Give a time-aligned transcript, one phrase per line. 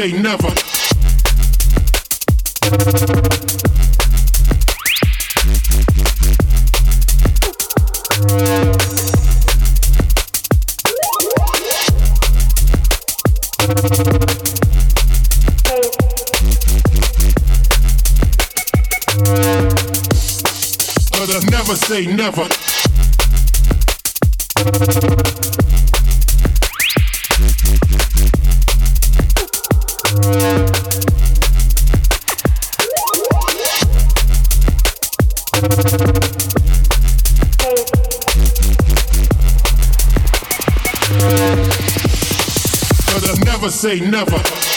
[0.00, 0.59] say never.
[43.80, 44.69] Say never.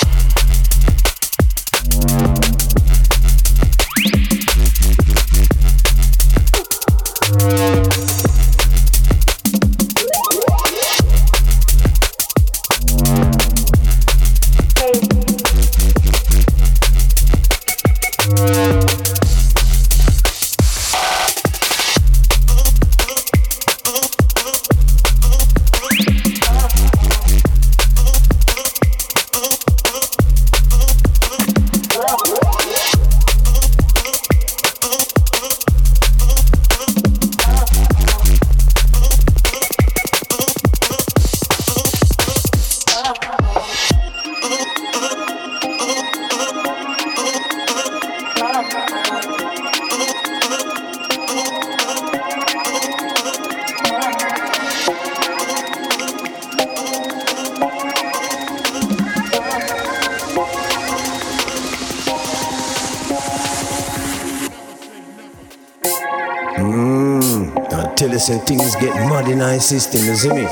[69.63, 70.47] System, you see me?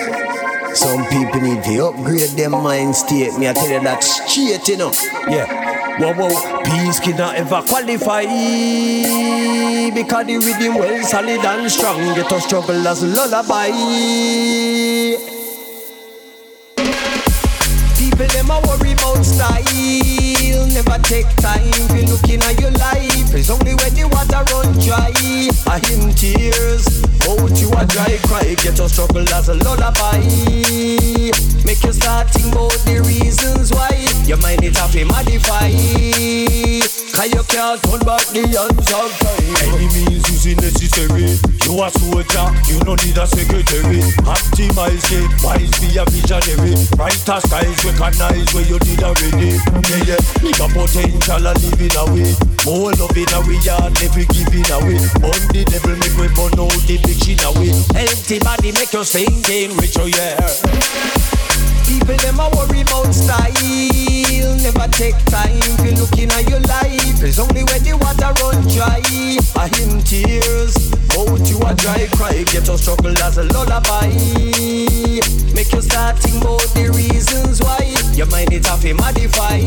[0.74, 3.38] Some people need to upgrade their mind state.
[3.38, 4.92] Me, I tell you that straight, you know.
[5.28, 6.00] Yeah.
[6.00, 6.64] Whoa, whoa.
[6.64, 8.24] Peace cannot ever qualify.
[9.94, 12.16] Because the rhythm well solid and strong.
[12.16, 14.81] Get a struggle as lullaby.
[47.40, 49.56] Skies recognize where you did already.
[49.56, 52.36] Yeah, yeah, nigga potential and living away.
[52.68, 55.00] More loving away, and never giving away.
[55.24, 57.72] On the devil make we burn out the bitch in away.
[57.96, 60.44] Empty body make you singing with your oh, yeah.
[61.88, 64.52] People them a worry about style.
[64.60, 67.24] Never take time for looking at your life.
[67.24, 69.00] It's only when the water run dry.
[69.56, 71.01] I in tears.
[71.18, 72.44] Out you a dry cry.
[72.44, 74.08] Get your struggle as a lullaby.
[75.54, 79.60] Make you start think about the reasons why your mind is happy modify.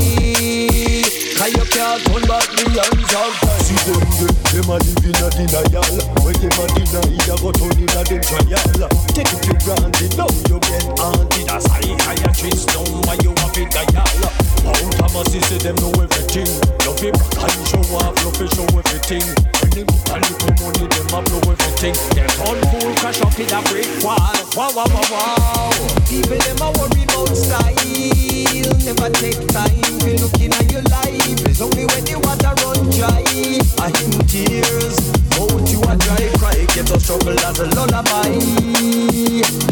[1.36, 3.61] Cause you can't turn back the hands of time.
[3.61, 5.84] See them, them, them a live in a denial.
[6.24, 8.88] When them a deny, you go turn in a them trial.
[9.12, 11.45] Take it for granted, now you get haunted.
[11.45, 14.32] Higher tricks, now why you have it dial.
[14.64, 16.49] Out of my sister, them know everything.
[16.88, 19.53] Love him and show off, love him show everything.
[19.75, 21.99] When them a little money, them a blow everything.
[22.14, 24.31] Them on full crash up in a break wall.
[24.55, 25.75] Wow, wow, wow, wow.
[26.07, 27.75] People them a worry about style.
[28.87, 31.43] Never take time to look in at your life.
[31.51, 33.27] It's only when the water run dry.
[33.83, 34.95] I him tears.
[35.43, 36.55] Out you a dry cry.
[36.70, 38.31] Get us trouble as a lullaby.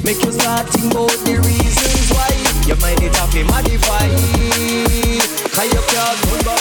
[0.03, 2.35] Make you start think about the reasons why.
[2.67, 4.11] Your mind it have to modify.
[5.55, 6.59] Cause you can't hold back.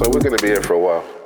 [0.00, 1.19] So we're going to be here for a while.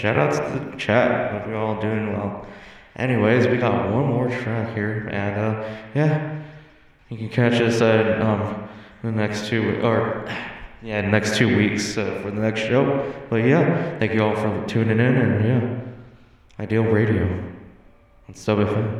[0.00, 1.30] Shout out to the chat.
[1.30, 2.46] Hope you're all doing well.
[2.96, 6.40] Anyways, we got one more track here, and uh, yeah,
[7.10, 8.66] you can catch us at um
[9.02, 10.26] the next two or
[10.80, 13.12] yeah next two weeks uh, for the next show.
[13.28, 17.26] But yeah, thank you all for tuning in, and yeah, Ideal Radio
[18.26, 18.99] on Sub FM.